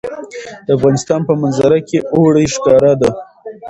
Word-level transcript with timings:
د 0.65 0.67
افغانستان 0.77 1.19
په 1.27 1.33
منظره 1.41 1.79
کې 1.87 1.97
اوړي 2.15 2.45
ښکاره 2.55 2.93
ده. 3.01 3.09